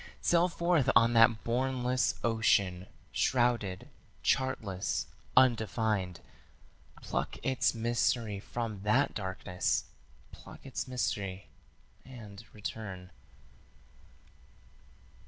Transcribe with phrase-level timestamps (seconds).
[0.19, 3.87] Sail forth on that bournless ocean, shrouded,
[4.23, 5.05] chartless,
[5.37, 6.21] undefined:
[7.03, 9.83] Pluck its mystery from that darkness;
[10.31, 11.49] pluck its mystery
[12.03, 13.11] and return.